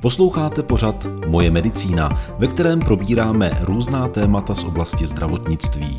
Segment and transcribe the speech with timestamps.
[0.00, 2.08] Posloucháte pořad Moje medicína,
[2.38, 5.98] ve kterém probíráme různá témata z oblasti zdravotnictví.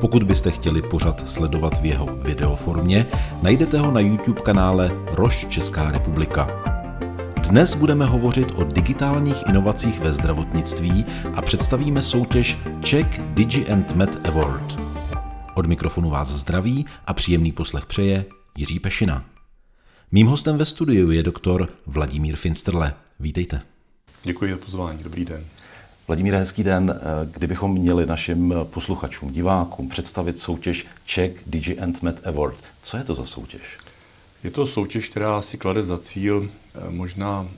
[0.00, 3.06] Pokud byste chtěli pořad sledovat v jeho videoformě,
[3.42, 6.48] najdete ho na YouTube kanále Roš Česká republika.
[7.48, 11.04] Dnes budeme hovořit o digitálních inovacích ve zdravotnictví
[11.34, 14.80] a představíme soutěž Czech Digi and Med Award.
[15.54, 18.24] Od mikrofonu vás zdraví a příjemný poslech přeje
[18.56, 19.24] Jiří Pešina.
[20.12, 22.94] Mým hostem ve studiu je doktor Vladimír Finsterle.
[23.20, 23.60] Vítejte.
[24.24, 25.44] Děkuji za pozvání, dobrý den.
[26.08, 27.00] Vladimír, hezký den.
[27.30, 33.14] Kdybychom měli našim posluchačům, divákům představit soutěž Czech Digi and Med Award, co je to
[33.14, 33.78] za soutěž?
[34.44, 37.48] Je to soutěž, která si klade za cíl eh, možná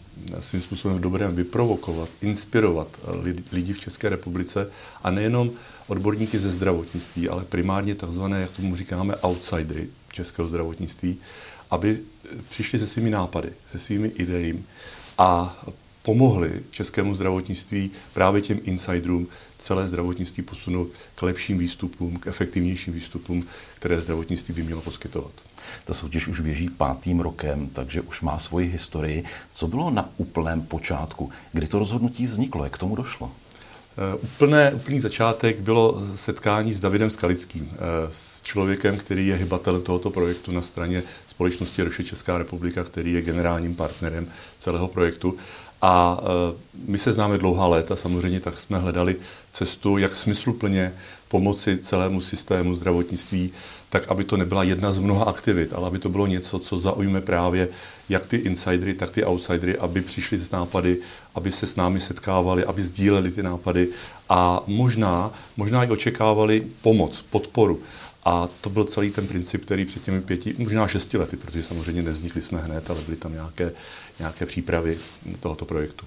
[0.40, 4.70] svým způsobem v dobrém vyprovokovat, inspirovat eh, lidi v České republice
[5.02, 5.50] a nejenom
[5.86, 11.18] odborníky ze zdravotnictví, ale primárně takzvané, jak tomu říkáme, outsidery českého zdravotnictví,
[11.70, 11.98] aby
[12.48, 14.62] přišli se svými nápady, se svými idejemi
[15.18, 15.56] a
[16.02, 19.26] pomohli českému zdravotnictví právě těm insiderům
[19.58, 25.32] celé zdravotnictví posunout k lepším výstupům, k efektivnějším výstupům, které zdravotnictví by mělo poskytovat.
[25.84, 29.24] Ta soutěž už běží pátým rokem, takže už má svoji historii.
[29.54, 31.30] Co bylo na úplném počátku?
[31.52, 32.64] Kdy to rozhodnutí vzniklo?
[32.64, 33.32] Jak k tomu došlo?
[33.98, 37.78] Eh, úplné, úplný začátek bylo setkání s Davidem Skalickým, eh,
[38.10, 43.22] s člověkem, který je hybatelem tohoto projektu na straně společnosti Roše Česká republika, který je
[43.22, 44.26] generálním partnerem
[44.58, 45.36] celého projektu.
[45.82, 49.16] A eh, my se známe dlouhá léta, samozřejmě tak jsme hledali
[49.52, 50.94] cestu, jak smysluplně
[51.28, 53.50] pomoci celému systému zdravotnictví,
[53.90, 57.20] tak aby to nebyla jedna z mnoha aktivit, ale aby to bylo něco, co zaujme
[57.20, 57.68] právě
[58.08, 60.98] jak ty insidery, tak ty outsidery, aby přišli s nápady,
[61.34, 63.88] aby se s námi setkávali, aby sdíleli ty nápady
[64.28, 67.80] a možná, možná i očekávali pomoc, podporu.
[68.24, 72.02] A to byl celý ten princip, který před těmi pěti, možná šesti lety, protože samozřejmě
[72.02, 73.72] nevznikli jsme hned, ale byly tam nějaké,
[74.18, 74.98] nějaké přípravy
[75.40, 76.06] tohoto projektu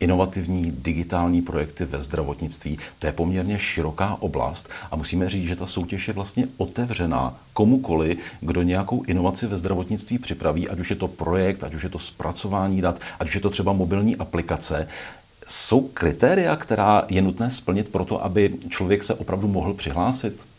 [0.00, 2.78] inovativní digitální projekty ve zdravotnictví.
[2.98, 8.16] To je poměrně široká oblast a musíme říct, že ta soutěž je vlastně otevřená komukoli,
[8.40, 11.98] kdo nějakou inovaci ve zdravotnictví připraví, ať už je to projekt, ať už je to
[11.98, 14.88] zpracování dat, ať už je to třeba mobilní aplikace.
[15.48, 20.53] Jsou kritéria, která je nutné splnit pro to, aby člověk se opravdu mohl přihlásit?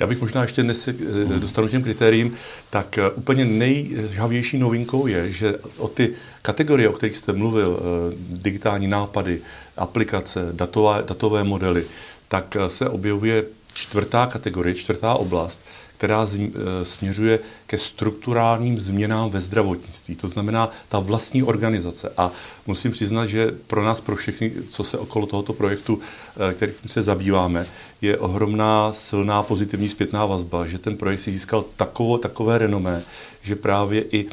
[0.00, 0.94] Já bych možná ještě dnes eh,
[1.38, 2.34] dostanu těm kritériím,
[2.70, 8.16] tak eh, úplně nejžhavější novinkou je, že o ty kategorie, o kterých jste mluvil, eh,
[8.30, 9.40] digitální nápady,
[9.76, 11.86] aplikace, datové, datové modely,
[12.28, 13.44] tak se objevuje
[13.78, 15.60] čtvrtá kategorie, čtvrtá oblast,
[15.96, 20.16] která e, směřuje ke strukturálním změnám ve zdravotnictví.
[20.16, 22.12] To znamená ta vlastní organizace.
[22.16, 22.30] A
[22.66, 26.00] musím přiznat, že pro nás, pro všechny, co se okolo tohoto projektu,
[26.50, 27.66] e, kterým se zabýváme,
[28.02, 33.02] je ohromná, silná, pozitivní zpětná vazba, že ten projekt si získal takovo, takové renomé,
[33.42, 34.28] že právě i e,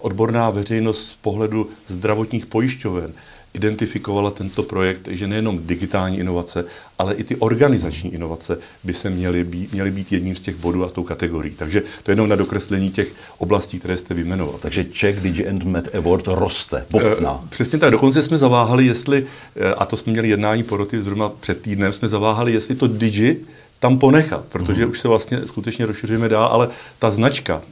[0.00, 3.14] odborná veřejnost z pohledu zdravotních pojišťoven
[3.54, 6.64] identifikovala tento projekt, že nejenom digitální inovace,
[6.98, 10.84] ale i ty organizační inovace by se měly být, měly být jedním z těch bodů
[10.84, 11.54] a tou kategorií.
[11.54, 14.58] Takže to je jenom na dokreslení těch oblastí, které jste vyjmenoval.
[14.60, 17.40] Takže Czech Digi and Med Award roste, bobtná.
[17.44, 17.90] E, přesně tak.
[17.90, 19.26] Dokonce jsme zaváhali, jestli,
[19.56, 23.36] eh, a to jsme měli jednání poroty zhruba před týdnem, jsme zaváhali, jestli to Digi
[23.82, 24.90] tam ponechat, protože mm.
[24.90, 27.62] už se vlastně skutečně rozšiřujeme dál, ale ta značka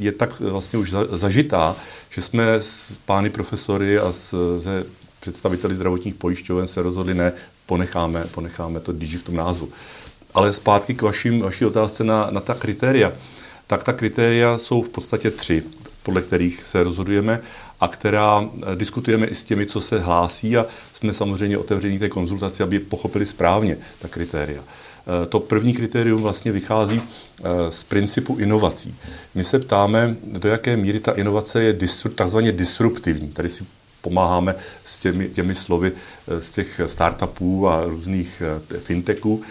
[0.00, 1.76] je tak vlastně už zažitá,
[2.10, 4.86] že jsme s pány profesory a s, se
[5.20, 7.32] představiteli zdravotních pojišťoven se rozhodli, ne,
[7.66, 9.68] ponecháme, ponecháme to Digi v tom názvu.
[10.34, 13.12] Ale zpátky k vašim, vaší otázce na, na ta kritéria.
[13.66, 15.62] Tak ta kritéria jsou v podstatě tři,
[16.02, 17.40] podle kterých se rozhodujeme
[17.80, 22.08] a která eh, diskutujeme i s těmi, co se hlásí a jsme samozřejmě otevření té
[22.08, 24.62] konzultaci, aby pochopili správně ta kritéria.
[25.06, 28.94] Eh, to první kritérium vlastně vychází eh, z principu inovací.
[29.34, 31.78] My se ptáme, do jaké míry ta inovace je
[32.14, 33.28] takzvaně disruptivní.
[33.28, 33.64] Tady si
[34.00, 35.92] pomáháme s těmi, těmi slovy
[36.28, 38.42] eh, z těch startupů a různých
[38.78, 39.42] fintechů.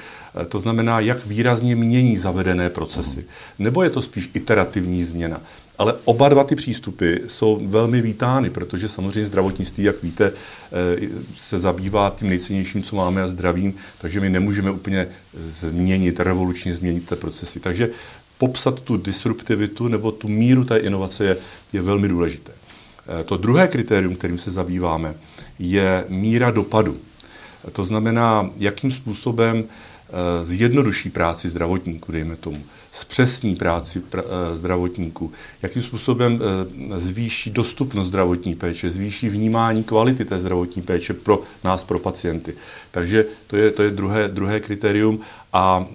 [0.49, 3.25] To znamená, jak výrazně mění zavedené procesy.
[3.59, 5.41] Nebo je to spíš iterativní změna.
[5.77, 11.59] Ale oba dva ty přístupy jsou velmi vítány, protože samozřejmě zdravotnictví, jak víte, eh, se
[11.59, 17.15] zabývá tím nejcennějším, co máme a zdravím, takže my nemůžeme úplně změnit, revolučně změnit ty
[17.15, 17.59] procesy.
[17.59, 17.89] Takže
[18.37, 21.37] popsat tu disruptivitu nebo tu míru té inovace je,
[21.73, 22.51] je velmi důležité.
[23.21, 25.15] Eh, to druhé kritérium, kterým se zabýváme,
[25.59, 26.97] je míra dopadu.
[27.71, 29.63] To znamená, jakým způsobem
[30.43, 32.63] zjednoduší práci zdravotníků, dejme tomu
[32.95, 35.31] zpřesní práci pra, eh, zdravotníků,
[35.61, 41.83] jakým způsobem eh, zvýší dostupnost zdravotní péče, zvýší vnímání kvality té zdravotní péče pro nás,
[41.83, 42.53] pro pacienty.
[42.91, 45.19] Takže to je, to je druhé, druhé kritérium.
[45.57, 45.85] A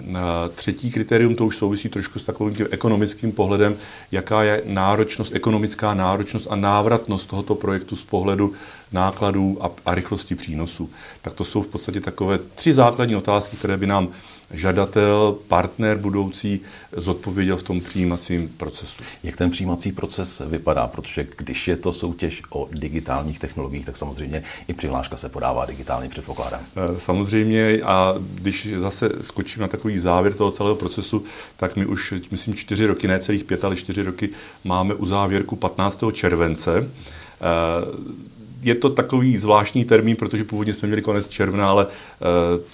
[0.54, 3.76] třetí kritérium, to už souvisí trošku s takovým tím ekonomickým pohledem,
[4.12, 8.52] jaká je náročnost, ekonomická náročnost a návratnost tohoto projektu z pohledu
[8.92, 10.90] nákladů a, a rychlosti přínosu.
[11.22, 14.08] Tak to jsou v podstatě takové tři základní otázky, které by nám
[14.50, 16.60] žadatel, partner budoucí
[16.96, 19.02] zodpověděl v tom přijímacím procesu.
[19.22, 20.86] Jak ten přijímací proces vypadá?
[20.86, 26.08] Protože když je to soutěž o digitálních technologiích, tak samozřejmě i přihláška se podává digitálně,
[26.08, 26.60] předpokládám.
[26.76, 31.24] Eh, samozřejmě a když zase skočím na takový závěr toho celého procesu,
[31.56, 34.28] tak my už, myslím, čtyři roky, ne celých pět, ale čtyři roky
[34.64, 36.12] máme u závěrku 15.
[36.12, 38.30] července eh,
[38.62, 41.90] je to takový zvláštní termín, protože původně jsme měli konec června, ale uh,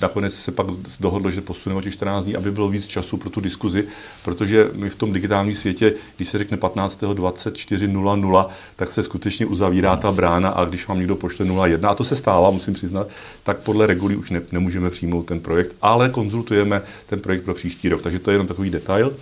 [0.01, 0.67] nakonec se pak
[1.01, 3.85] dohodlo, že posuneme o 14 dní, aby bylo víc času pro tu diskuzi,
[4.25, 8.47] protože my v tom digitálním světě, když se řekne 15.24.00,
[8.77, 12.17] tak se skutečně uzavírá ta brána a když vám někdo pošle 01, a to se
[12.17, 13.09] stává, musím přiznat,
[13.43, 17.89] tak podle regulí už ne, nemůžeme přijmout ten projekt, ale konzultujeme ten projekt pro příští
[17.89, 18.03] rok.
[18.03, 19.13] Takže to je jenom takový detail.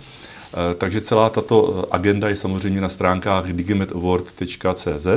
[0.55, 5.07] Eh, takže celá tato eh, agenda je samozřejmě na stránkách digimetaward.cz,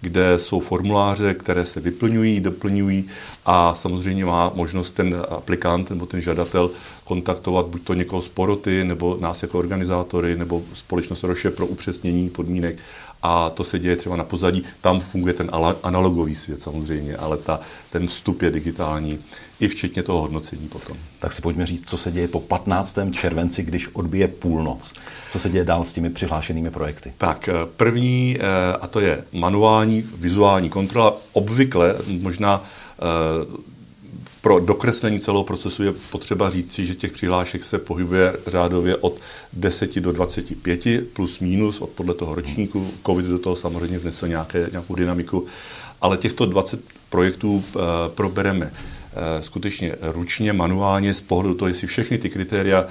[0.00, 3.06] kde jsou formuláře, které se vyplňují, doplňují
[3.46, 6.70] a samozřejmě má možnost ten aplikant nebo ten žadatel
[7.04, 12.30] kontaktovat buď to někoho z poroty, nebo nás jako organizátory, nebo společnost Roše pro upřesnění
[12.30, 12.76] podmínek
[13.26, 14.64] a to se děje třeba na pozadí.
[14.80, 15.50] Tam funguje ten
[15.82, 17.60] analogový svět samozřejmě, ale ta,
[17.90, 19.18] ten vstup je digitální,
[19.60, 20.96] i včetně toho hodnocení potom.
[21.18, 22.98] Tak si pojďme říct, co se děje po 15.
[23.10, 24.94] červenci, když odbije půlnoc.
[25.30, 27.12] Co se děje dál s těmi přihlášenými projekty?
[27.18, 31.16] Tak eh, první, eh, a to je manuální vizuální kontrola.
[31.32, 32.64] Obvykle možná
[32.98, 33.73] eh,
[34.44, 39.20] pro dokreslení celého procesu je potřeba říct si, že těch přihlášek se pohybuje řádově od
[39.52, 42.90] 10 do 25 plus minus od podle toho ročníku.
[43.06, 45.46] Covid do toho samozřejmě vnesl nějaké, nějakou dynamiku,
[46.00, 46.80] ale těchto 20
[47.10, 48.72] projektů uh, probereme uh,
[49.40, 52.88] skutečně ručně, manuálně z pohledu toho, jestli všechny ty kritéria uh,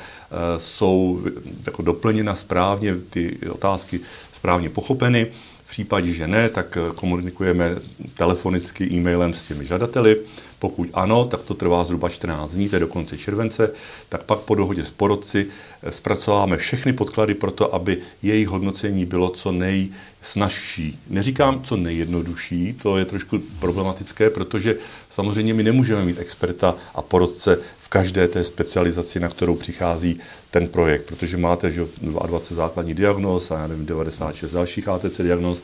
[0.57, 1.21] jsou
[1.65, 3.99] jako doplněna správně, ty otázky
[4.31, 5.27] správně pochopeny.
[5.73, 7.75] Případě, že ne, tak komunikujeme
[8.13, 10.17] telefonicky, e-mailem s těmi žadateli.
[10.59, 13.71] Pokud ano, tak to trvá zhruba 14 dní, to je do konce července,
[14.09, 15.47] tak pak po dohodě s porodci
[15.83, 20.99] eh, zpracováme všechny podklady pro to, aby jejich hodnocení bylo co nejsnažší.
[21.09, 24.75] Neříkám co nejjednodušší, to je trošku problematické, protože
[25.09, 27.59] samozřejmě my nemůžeme mít experta a porodce
[27.93, 30.19] každé té specializaci, na kterou přichází
[30.51, 35.61] ten projekt, protože máte že 22 základní diagnóz a já nevím, 96 dalších ATC diagnóz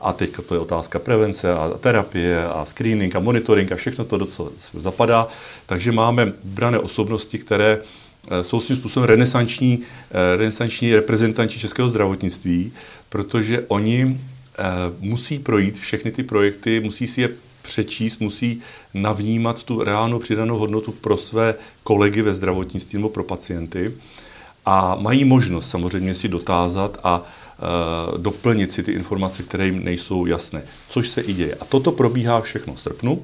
[0.00, 4.18] a teď to je otázka prevence a terapie a screening a monitoring a všechno to
[4.18, 4.48] docela
[4.78, 5.28] zapadá.
[5.66, 12.72] Takže máme brané osobnosti, které eh, jsou svým způsobem renesanční, eh, renesanční reprezentanti českého zdravotnictví,
[13.08, 14.20] protože oni
[14.58, 14.62] eh,
[15.00, 17.28] musí projít všechny ty projekty, musí si je
[17.62, 18.60] přečíst, musí
[18.94, 23.94] navnímat tu reálnou přidanou hodnotu pro své kolegy ve zdravotnictví nebo pro pacienty
[24.66, 27.22] a mají možnost samozřejmě si dotázat a
[27.62, 31.54] Eh, doplnit si ty informace, které jim nejsou jasné, což se i děje.
[31.54, 33.22] A toto probíhá všechno v srpnu.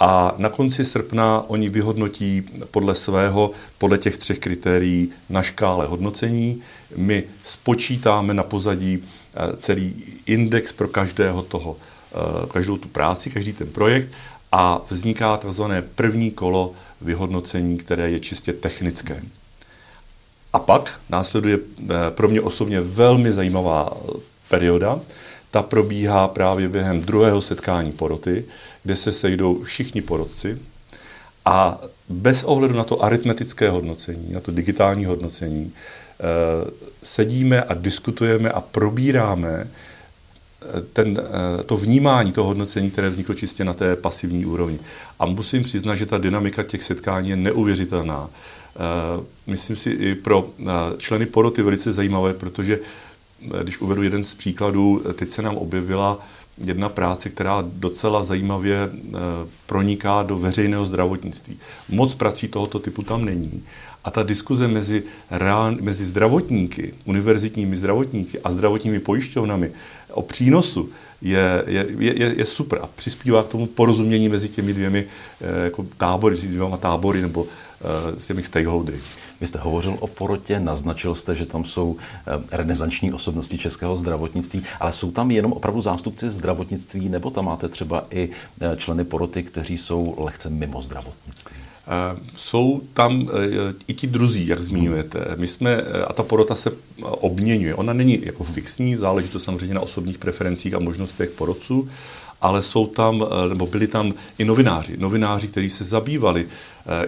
[0.00, 6.62] A na konci srpna oni vyhodnotí podle svého, podle těch třech kritérií na škále hodnocení.
[6.96, 9.94] My spočítáme na pozadí eh, celý
[10.26, 11.76] index pro každého toho,
[12.52, 14.08] každou tu práci, každý ten projekt
[14.52, 15.62] a vzniká tzv.
[15.94, 19.22] první kolo vyhodnocení, které je čistě technické.
[20.52, 23.92] A pak následuje eh, pro mě osobně velmi zajímavá
[24.48, 25.00] perioda.
[25.50, 28.44] Ta probíhá právě během druhého setkání poroty,
[28.82, 30.58] kde se sejdou všichni porotci
[31.44, 36.24] a bez ohledu na to aritmetické hodnocení, na to digitální hodnocení, eh,
[37.02, 39.68] sedíme a diskutujeme a probíráme eh,
[40.92, 41.20] ten,
[41.66, 44.78] to vnímání, to hodnocení, které vzniklo čistě na té pasivní úrovni.
[45.18, 48.30] A musím přiznat, že ta dynamika těch setkání je neuvěřitelná.
[48.76, 50.64] Eh, myslím si i pro eh,
[50.98, 56.26] členy poroty velice zajímavé, protože eh, když uvedu jeden z příkladů, teď se nám objevila
[56.58, 58.90] jedna práce, která docela zajímavě
[59.66, 61.58] proniká do veřejného zdravotnictví.
[61.88, 63.62] Moc prací tohoto typu tam není.
[64.04, 69.72] A ta diskuze mezi, reál, mezi zdravotníky, univerzitními zdravotníky a zdravotními pojišťovnami
[70.14, 70.88] o přínosu,
[71.24, 75.06] je, je, je, je super a přispívá k tomu porozumění mezi těmi dvěmi
[75.40, 78.98] eh, jako tábory, mezi dvěma tábory nebo eh, s těmi stakeholdery.
[79.40, 84.62] Vy jste hovořil o porotě, naznačil jste, že tam jsou eh, renesanční osobnosti českého zdravotnictví,
[84.80, 88.30] ale jsou tam jenom opravdu zástupci zdravotnictví, nebo tam máte třeba i
[88.76, 91.56] členy poroty, kteří jsou lehce mimo zdravotnictví?
[92.34, 93.28] Jsou tam
[93.88, 95.24] i ti druzí, jak zmiňujete.
[95.36, 96.70] My jsme, a ta porota se
[97.02, 97.74] obměňuje.
[97.74, 101.88] Ona není jako fixní, záleží to samozřejmě na osobních preferencích a možnostech porodců,
[102.40, 104.96] ale jsou tam, nebo byli tam i novináři.
[104.96, 106.46] Novináři, kteří se zabývali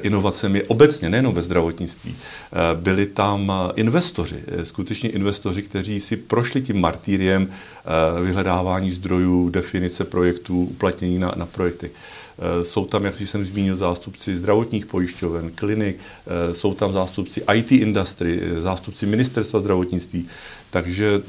[0.03, 2.17] inovacemi obecně, nejenom ve zdravotnictví.
[2.75, 7.49] Byli tam investoři, skutečně investoři, kteří si prošli tím martýriem
[8.23, 11.93] vyhledávání zdrojů, definice projektů, uplatnění na, na projektech.
[12.39, 17.73] Eh, jsou tam, jak jsem zmínil, zástupci zdravotních pojišťoven, klinik, eh, jsou tam zástupci IT
[17.73, 20.27] industry, eh, zástupci ministerstva zdravotnictví.
[20.71, 21.21] Takže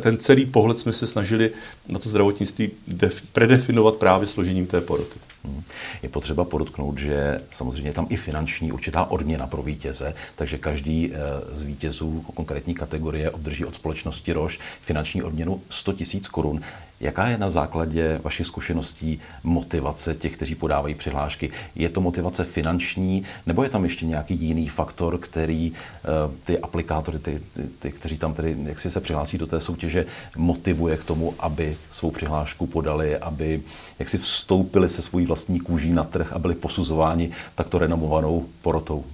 [0.00, 1.50] ten celý pohled jsme se snažili
[1.88, 5.18] na to zdravotnictví def- predefinovat právě složením té poroty.
[5.44, 5.62] Hmm.
[6.02, 11.12] Je potřeba podotknout, že samozřejmě je tam i finanční určitá odměna pro vítěze, takže každý
[11.52, 16.60] z vítězů konkrétní kategorie obdrží od společnosti Roš finanční odměnu 100 000 korun.
[17.00, 21.50] Jaká je na základě vašich zkušeností motivace těch, kteří podávají přihlášky?
[21.74, 27.18] Je to motivace finanční, nebo je tam ještě nějaký jiný faktor, který uh, ty aplikátory,
[27.18, 31.04] ty, ty, ty, kteří tam tedy jak si se přihlásí do té soutěže, motivuje k
[31.04, 33.62] tomu, aby svou přihlášku podali, aby
[33.98, 39.04] jak si vstoupili se svojí vlastní kůží na trh a byli posuzováni takto renomovanou porotou?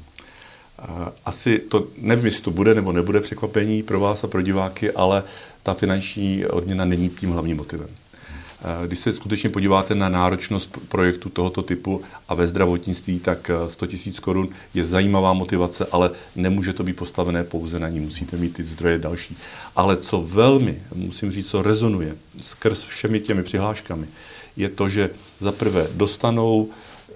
[1.24, 5.22] Asi to, nevím, jestli to bude nebo nebude překvapení pro vás a pro diváky, ale
[5.62, 7.88] ta finanční odměna není tím hlavním motivem.
[8.86, 13.98] Když se skutečně podíváte na náročnost projektu tohoto typu a ve zdravotnictví, tak 100 000
[14.22, 18.64] korun je zajímavá motivace, ale nemůže to být postavené pouze na ní, musíte mít ty
[18.64, 19.36] zdroje další.
[19.76, 24.06] Ale co velmi, musím říct, co rezonuje skrz všemi těmi přihláškami,
[24.56, 25.10] je to, že
[25.40, 26.68] za prvé dostanou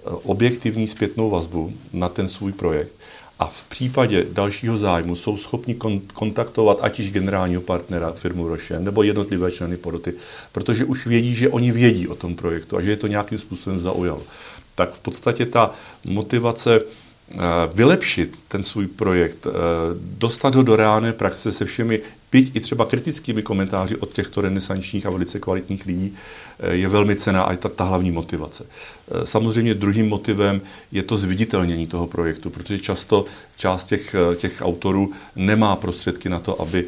[0.04, 2.94] objektivní zpětnou vazbu na ten svůj projekt
[3.38, 8.84] a v případě dalšího zájmu jsou schopni kon- kontaktovat ať již generálního partnera firmu Rošen
[8.84, 10.14] nebo jednotlivé členy poroty,
[10.52, 13.80] protože už vědí, že oni vědí o tom projektu a že je to nějakým způsobem
[13.80, 14.22] zaujalo.
[14.74, 15.70] Tak v podstatě ta
[16.04, 17.38] motivace eh,
[17.74, 19.50] vylepšit ten svůj projekt, eh,
[20.00, 22.00] dostat ho do reálné praxe se všemi
[22.32, 26.14] byť i třeba kritickými komentáři od těchto renesančních a velice kvalitních lidí,
[26.58, 28.66] eh, je velmi cená a je ta, ta hlavní motivace.
[28.66, 30.60] Eh, samozřejmě druhým motivem
[30.92, 33.24] je to zviditelnění toho projektu, protože často
[33.56, 36.84] část těch, eh, těch autorů nemá prostředky na to, aby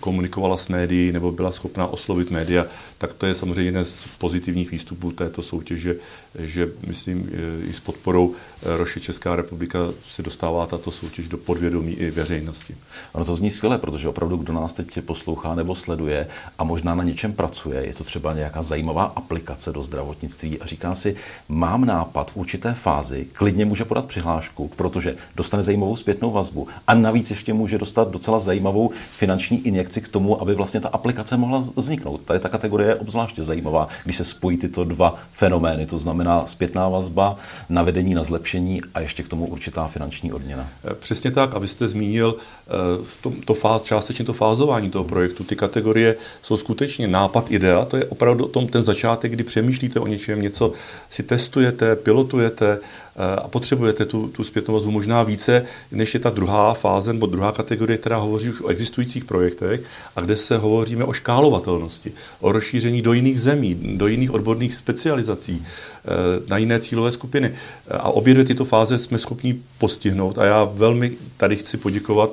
[0.00, 2.66] komunikovala s médií nebo byla schopná oslovit média,
[2.98, 5.96] tak to je samozřejmě jeden z pozitivních výstupů této soutěže,
[6.38, 7.30] že myslím
[7.68, 12.74] i s podporou Roše Česká republika se dostává tato soutěž do podvědomí i veřejnosti.
[13.12, 16.26] Ono to zní skvěle, protože opravdu opravdu, kdo nás teď poslouchá nebo sleduje
[16.58, 20.94] a možná na něčem pracuje, je to třeba nějaká zajímavá aplikace do zdravotnictví a říká
[20.94, 21.14] si,
[21.48, 26.94] mám nápad v určité fázi, klidně může podat přihlášku, protože dostane zajímavou zpětnou vazbu a
[26.94, 31.64] navíc ještě může dostat docela zajímavou finanční injekci k tomu, aby vlastně ta aplikace mohla
[31.76, 32.20] vzniknout.
[32.22, 36.88] Tady ta kategorie je obzvláště zajímavá, když se spojí tyto dva fenomény, to znamená zpětná
[36.88, 37.36] vazba,
[37.68, 40.68] navedení na zlepšení a ještě k tomu určitá finanční odměna.
[40.98, 42.70] Přesně tak, a vy jste zmínil eh,
[43.02, 45.44] v to fáz, částečně skutečně to fázování toho projektu.
[45.44, 50.06] Ty kategorie jsou skutečně nápad, idea, to je opravdu tom, ten začátek, kdy přemýšlíte o
[50.06, 50.72] něčem, něco
[51.08, 56.30] si testujete, pilotujete eh, a potřebujete tu, tu zpětnou vazbu možná více, než je ta
[56.30, 59.80] druhá fáze nebo druhá kategorie, která hovoří už o existujících projektech
[60.16, 65.64] a kde se hovoříme o škálovatelnosti, o rozšíření do jiných zemí, do jiných odborných specializací,
[65.64, 66.08] eh,
[66.48, 67.52] na jiné cílové skupiny.
[67.90, 72.30] A obě dvě tyto fáze jsme schopni postihnout a já velmi tady chci poděkovat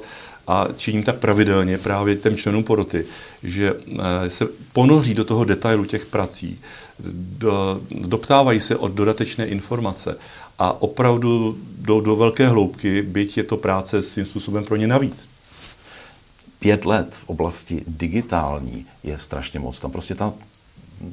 [0.50, 3.06] a činím tak pravidelně právě těm členům poroty,
[3.44, 6.60] že eh, se ponoří do toho detailu těch prací,
[7.14, 10.18] do, doptávají se od dodatečné informace
[10.60, 15.30] a opravdu do, do velké hloubky, byť je to práce svým způsobem pro ně navíc.
[16.60, 19.80] Pět let v oblasti digitální je strašně moc.
[19.80, 20.34] Tam prostě ta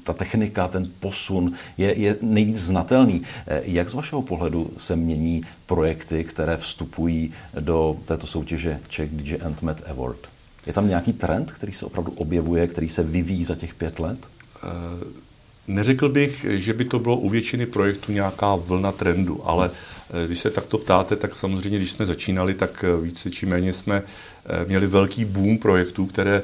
[0.03, 3.23] ta technika, ten posun je, je nejvíc znatelný.
[3.47, 9.37] Eh, jak z vašeho pohledu se mění projekty, které vstupují do této soutěže Czech DJ
[9.63, 10.21] Med Award?
[10.67, 14.19] Je tam nějaký trend, který se opravdu objevuje, který se vyvíjí za těch pět let?
[14.65, 15.26] Uh
[15.69, 19.71] Neřekl bych, že by to bylo u většiny projektů nějaká vlna trendu, ale
[20.11, 23.73] eh, když se takto ptáte, tak samozřejmě, když jsme začínali, tak eh, více či méně
[23.73, 26.43] jsme eh, měli velký boom projektů, které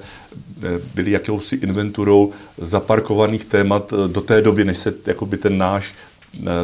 [0.95, 5.95] byly jakousi inventurou zaparkovaných témat do té doby, než se jakoby ten náš,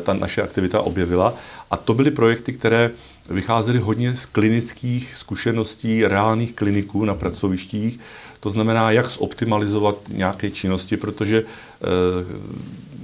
[0.03, 1.35] ta naše aktivita objevila.
[1.71, 2.91] A to byly projekty, které
[3.29, 8.01] vycházeli hodně z klinických zkušeností reálných kliniků na pracovištích,
[8.41, 11.43] to znamená, jak zoptimalizovat nějaké činnosti, protože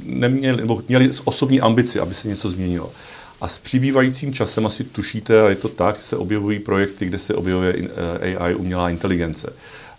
[0.03, 2.93] neměli, nebo měli osobní ambici, aby se něco změnilo.
[3.41, 7.35] A s přibývajícím časem, asi tušíte, a je to tak, se objevují projekty, kde se
[7.35, 7.89] objevuje
[8.39, 9.53] AI, umělá inteligence.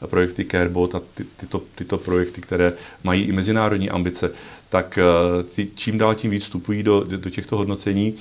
[0.05, 2.73] Projekty Carebot a ty, tyto, tyto projekty, které
[3.03, 4.31] mají i mezinárodní ambice,
[4.69, 4.99] tak
[5.55, 8.15] ty čím dál tím víc vstupují do, do těchto hodnocení.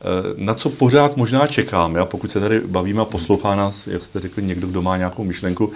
[0.00, 4.02] Eh, na co pořád možná čekám, já, pokud se tady bavíme a poslouchá nás, jak
[4.02, 5.72] jste řekli, někdo, kdo má nějakou myšlenku,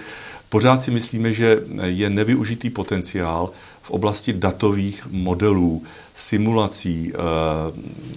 [0.49, 5.83] pořád si myslíme, že je nevyužitý potenciál v oblasti datových modelů,
[6.13, 7.17] simulací, eh,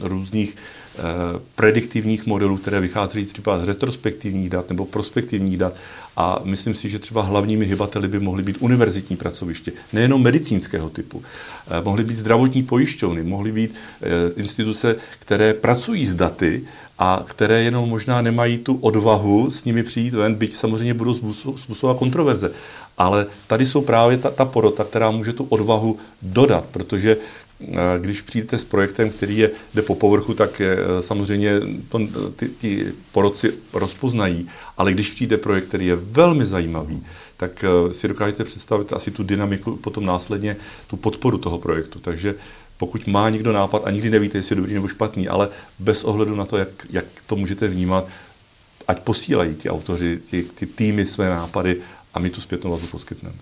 [0.01, 0.86] různých Eh,
[1.55, 5.75] prediktivních modelů, které vycházejí třeba z retrospektivních dat nebo prospektivních dat.
[6.17, 11.23] A myslím si, že třeba hlavními hybateli by mohly být univerzitní pracoviště, nejenom medicínského typu.
[11.71, 16.65] Eh, mohly být zdravotní pojišťovny, mohly být eh, instituce, které pracují s daty
[16.99, 21.15] a které jenom možná nemají tu odvahu s nimi přijít ven, byť samozřejmě budou
[21.57, 22.51] způsobovat kontroverze.
[22.99, 27.17] Ale tady jsou právě ta, ta porota, která může tu odvahu dodat, protože
[27.99, 31.99] když přijdete s projektem, který je, jde po povrchu, tak je, samozřejmě to,
[32.37, 34.49] ty, ty porodci rozpoznají.
[34.77, 37.03] Ale když přijde projekt, který je velmi zajímavý,
[37.37, 41.99] tak eh, si dokážete představit asi tu dynamiku, potom následně tu podporu toho projektu.
[41.99, 42.35] Takže
[42.77, 45.49] pokud má někdo nápad a nikdy nevíte, jestli je dobrý nebo špatný, ale
[45.79, 48.07] bez ohledu na to, jak, jak to můžete vnímat,
[48.89, 51.77] ať posílají ti autoři, ti, ty týmy své nápady
[52.15, 53.37] a my tu zpětnou vazbu poskytneme.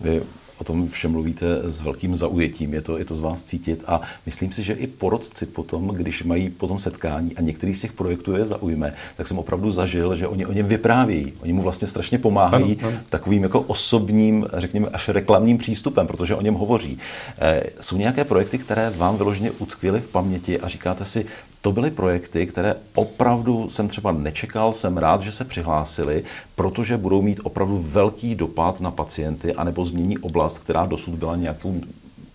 [0.00, 0.22] Vy
[0.58, 4.00] o tom všem mluvíte s velkým zaujetím, je to, je to z vás cítit a
[4.26, 8.36] myslím si, že i porodci potom, když mají potom setkání a některý z těch projektů
[8.36, 11.32] je zaujme, tak jsem opravdu zažil, že oni o něm vyprávějí.
[11.40, 12.98] Oni mu vlastně strašně pomáhají ano, ano.
[13.08, 16.98] takovým jako osobním, řekněme, až reklamním přístupem, protože o něm hovoří.
[17.40, 21.26] E, jsou nějaké projekty, které vám vyloženě utkvěly v paměti a říkáte si,
[21.60, 26.24] to byly projekty, které opravdu jsem třeba nečekal, jsem rád, že se přihlásili,
[26.54, 31.80] protože budou mít opravdu velký dopad na pacienty anebo změní oblast, která dosud byla nějakou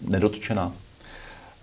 [0.08, 0.72] nedotčená.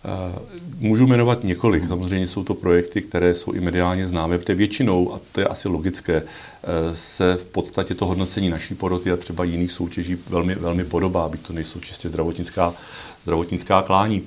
[0.04, 0.38] Eh,
[0.78, 1.88] můžu jmenovat několik.
[1.88, 5.68] Samozřejmě jsou to projekty, které jsou i mediálně známé, protože většinou, a to je asi
[5.68, 10.84] logické, eh, se v podstatě to hodnocení naší poroty a třeba jiných soutěží velmi, velmi
[10.84, 12.74] podobá, aby to nejsou čistě zdravotnická,
[13.22, 14.22] zdravotnická klání.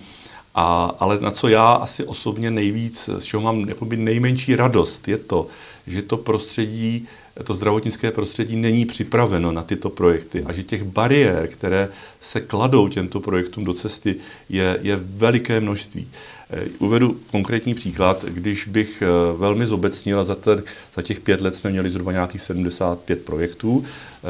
[0.56, 5.48] A, ale na co já asi osobně nejvíc, z čeho mám nejmenší radost, je to,
[5.88, 7.08] že to prostředí,
[7.44, 11.90] to zdravotnické prostředí není připraveno na tyto projekty a že těch bariér, které
[12.22, 14.16] se kladou těmto projektům do cesty,
[14.50, 16.08] je, je veliké množství.
[16.50, 19.08] Eh, uvedu konkrétní příklad, když bych eh,
[19.38, 20.64] velmi zobecnil, za, ten,
[20.96, 24.28] za těch pět let jsme měli zhruba nějakých 75 projektů eh,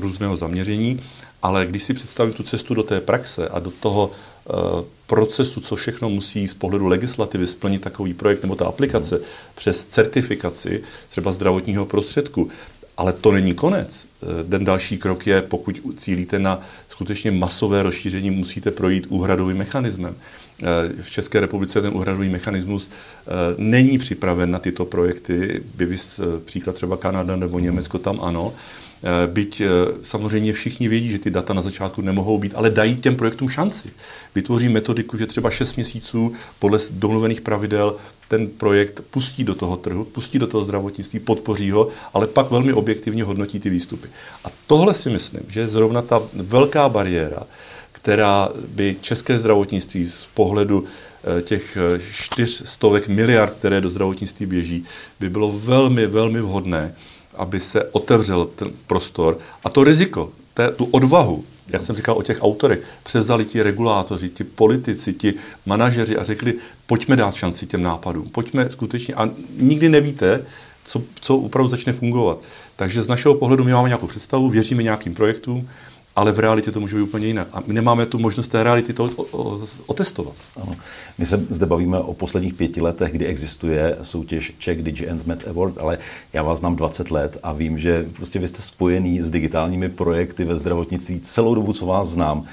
[0.00, 1.00] různého zaměření,
[1.44, 4.10] ale když si představím tu cestu do té praxe a do toho
[5.06, 9.20] procesu, co všechno musí z pohledu legislativy splnit takový projekt nebo ta aplikace
[9.54, 12.48] přes certifikaci třeba zdravotního prostředku.
[12.96, 14.06] Ale to není konec.
[14.42, 20.16] Den další krok je, pokud cílíte na skutečně masové rozšíření, musíte projít úhradovým mechanismem.
[21.02, 25.96] V České republice ten úhradový mechanismus eh, není připraven na tyto projekty, by
[26.44, 28.83] příklad třeba Kanada nebo Německo, tam ano, Eh,
[29.26, 29.68] byť eh,
[30.02, 33.90] samozřejmě všichni vědí, že ty data na začátku nemohou být, ale dají těm projektům šanci.
[34.34, 37.96] Vytvoří metodiku, že třeba 6 měsíců podle domluvených pravidel
[38.28, 42.72] ten projekt pustí do toho trhu, pustí do toho zdravotnictví, podpoří ho, ale pak velmi
[42.72, 44.08] objektivně hodnotí ty výstupy.
[44.44, 47.42] A tohle si myslím, že je zrovna ta velká bariéra,
[47.92, 51.78] která by české zdravotnictví z pohledu eh, těch
[52.12, 54.84] čtyř stovek miliard, které do zdravotnictví běží,
[55.20, 56.94] by bylo velmi, velmi vhodné,
[57.36, 62.22] aby se otevřel ten prostor a to riziko, té, tu odvahu, jak jsem říkal o
[62.22, 65.34] těch autorech, převzali ti regulátoři, ti politici, ti
[65.66, 66.54] manažeři a řekli,
[66.86, 70.44] pojďme dát šanci těm nápadům, pojďme skutečně, a nikdy nevíte,
[70.84, 72.38] co, co opravdu začne fungovat.
[72.76, 75.68] Takže z našeho pohledu my máme nějakou představu, věříme nějakým projektům,
[76.16, 77.48] ale v realitě to může být úplně jinak.
[77.52, 79.10] A my nemáme tu možnost té reality to
[79.86, 80.34] otestovat.
[80.62, 80.76] Ano.
[81.18, 85.48] My se zde bavíme o posledních pěti letech, kdy existuje soutěž Czech Digi and Med
[85.48, 85.98] Award, ale
[86.32, 90.44] já vás znám 20 let a vím, že prostě vy jste spojený s digitálními projekty
[90.44, 92.44] ve zdravotnictví celou dobu, co vás znám.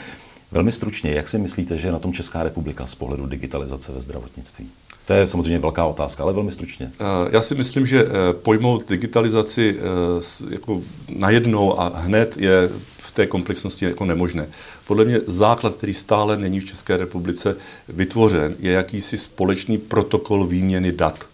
[0.52, 4.02] Velmi stručně, jak si myslíte, že je na tom Česká republika z pohledu digitalizace ve
[4.02, 4.70] zdravotnictví?
[5.12, 6.92] To je samozřejmě velká otázka, ale velmi stručně.
[7.00, 13.12] Eh, já si myslím, že eh, pojmout digitalizaci eh, jako najednou a hned je v
[13.12, 14.48] té komplexnosti jako nemožné.
[14.88, 17.56] Podle mě základ, který stále není v České republice
[17.90, 21.28] vytvořen, je jakýsi společný protokol výměny dat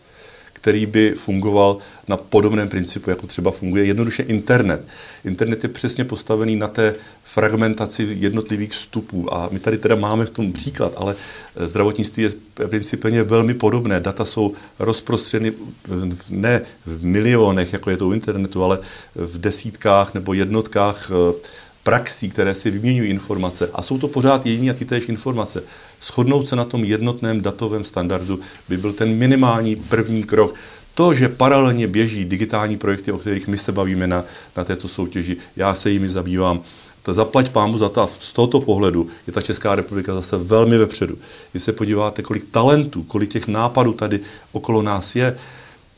[0.62, 4.82] který by fungoval na podobném principu, jako třeba funguje jednoduše internet.
[5.26, 10.30] Internet je přesně postavený na té fragmentaci jednotlivých vstupů a my tady teda máme v
[10.30, 11.16] tom příklad, ale
[11.56, 12.32] zdravotnictví je
[12.68, 14.00] principálně velmi podobné.
[14.00, 15.54] Data jsou rozprostřeny
[16.30, 18.80] ne v milionech, jako je to u internetu, ale
[19.16, 21.12] v desítkách nebo jednotkách
[21.88, 25.64] praxí, které si vyměňují informace a jsou to pořád jediné a ty též informace.
[26.02, 30.56] Shodnout se na tom jednotném datovém standardu by byl ten minimální první krok.
[30.96, 34.24] To, že paralelně běží digitální projekty, o kterých my se bavíme na,
[34.58, 36.62] na této soutěži, já se jimi zabývám,
[37.04, 41.18] to zaplať pámu za to z tohoto pohledu je ta Česká republika zase velmi vepředu.
[41.52, 44.20] Když se podíváte, kolik talentů, kolik těch nápadů tady
[44.52, 45.38] okolo nás je,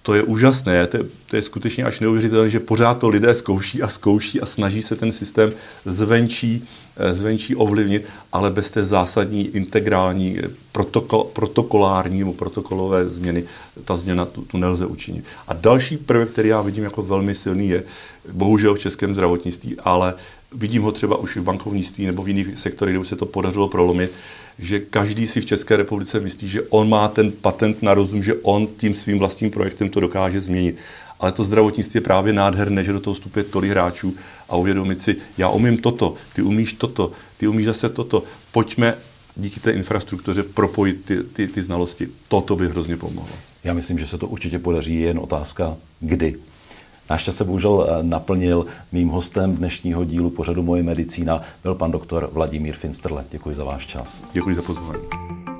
[0.09, 3.81] to je úžasné, to je, to je skutečně až neuvěřitelné, že pořád to lidé zkouší
[3.81, 5.53] a zkouší a snaží se ten systém
[5.85, 6.65] zvenčí,
[6.97, 13.43] eh, zvenčí ovlivnit, ale bez té zásadní integrální eh, protokol, protokolární nebo protokolové změny
[13.85, 15.23] ta změna tu, tu nelze učinit.
[15.47, 17.83] A další prvek, který já vidím jako velmi silný, je
[18.31, 20.13] bohužel v českém zdravotnictví, ale
[20.51, 23.67] vidím ho třeba už v bankovnictví nebo v jiných sektorech, kde už se to podařilo
[23.67, 24.11] prolomit,
[24.59, 28.33] že každý si v České republice myslí, že on má ten patent na rozum, že
[28.33, 30.75] on tím svým vlastním projektem to dokáže změnit.
[31.19, 34.15] Ale to zdravotnictví je právě nádherné, že do toho vstupuje tolik hráčů
[34.49, 38.23] a uvědomit si, já umím toto, ty umíš toto, ty umíš zase toto.
[38.51, 38.97] Pojďme
[39.35, 42.07] díky té infrastruktuře propojit ty, ty, ty znalosti.
[42.27, 43.35] Toto by hrozně pomohlo.
[43.63, 46.35] Já myslím, že se to určitě podaří, jen otázka kdy.
[47.09, 48.65] Náš čas se bohužel eh, naplnil.
[48.91, 53.25] Mým hostem dnešního dílu pořadu Moje medicína byl pan doktor Vladimír Finsterle.
[53.31, 54.23] Děkuji za váš čas.
[54.33, 55.03] Děkuji za pozvání.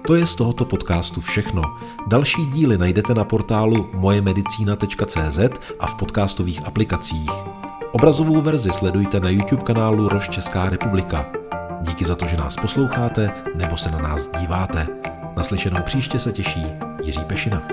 [0.08, 1.62] To je z tohoto podcastu všechno.
[2.08, 5.40] Další díly najdete na portálu mojemedicina.cz
[5.80, 7.30] a v podcastových aplikacích.
[7.92, 11.26] Obrazovou verzi sledujte na YouTube kanálu Roš Česká republika.
[11.82, 14.88] Díky za to, že nás posloucháte nebo se na nás díváte.
[15.38, 16.66] Naslyšenou příště se těší
[17.04, 17.68] Jiří Pešina.